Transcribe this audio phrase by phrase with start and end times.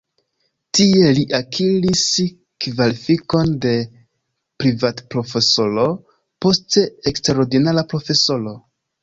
[0.77, 2.05] Tie li akiris
[2.65, 3.75] kvalifikon de
[4.65, 5.85] privatprofesoro,
[6.47, 8.57] poste eksterordinara profesoro.